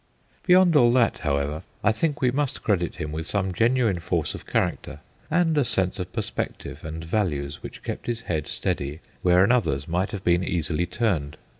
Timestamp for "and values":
6.83-7.61